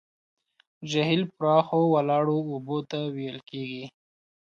[0.89, 3.85] جهیل پراخو ولاړو اوبو ته ویل کیږي.